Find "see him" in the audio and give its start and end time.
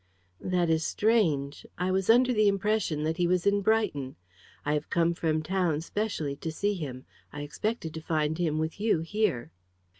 6.51-7.05